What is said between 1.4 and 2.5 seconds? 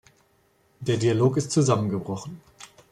zusammengebrochen.